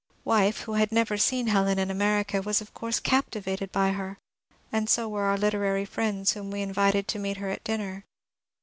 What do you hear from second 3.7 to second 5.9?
by her, and so were our literary